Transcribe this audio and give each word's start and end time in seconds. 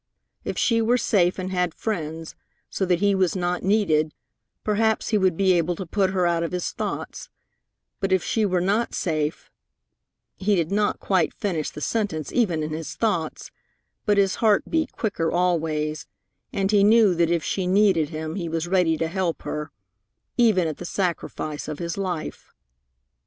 If 0.43 0.57
she 0.57 0.81
were 0.81 0.97
safe 0.97 1.37
and 1.37 1.51
had 1.51 1.75
friends, 1.75 2.33
so 2.71 2.85
that 2.87 3.01
he 3.01 3.13
was 3.13 3.35
not 3.35 3.61
needed, 3.61 4.15
perhaps 4.63 5.09
he 5.09 5.17
would 5.19 5.37
be 5.37 5.53
able 5.53 5.75
to 5.75 5.85
put 5.85 6.09
her 6.09 6.25
out 6.25 6.41
of 6.41 6.53
his 6.53 6.71
thoughts, 6.71 7.29
but 7.99 8.11
if 8.11 8.23
she 8.23 8.43
were 8.43 8.61
not 8.61 8.95
safe 8.95 9.51
He 10.37 10.55
did 10.55 10.71
not 10.71 10.99
quite 10.99 11.35
finish 11.35 11.69
the 11.69 11.81
sentence 11.81 12.31
even 12.31 12.63
in 12.63 12.71
his 12.71 12.95
thoughts, 12.95 13.51
but 14.07 14.17
his 14.17 14.33
heart 14.41 14.63
beat 14.67 14.91
quicker 14.91 15.31
always, 15.31 16.07
and 16.51 16.71
he 16.71 16.83
knew 16.83 17.13
that 17.13 17.29
if 17.29 17.43
she 17.43 17.67
needed 17.67 18.09
him 18.09 18.33
he 18.33 18.49
was 18.49 18.67
ready 18.67 18.97
to 18.97 19.07
help 19.07 19.43
her, 19.43 19.69
even 20.35 20.67
at 20.67 20.77
the 20.77 20.83
sacrifice 20.85 21.67
of 21.67 21.77
his 21.77 21.95
life. 21.95 22.51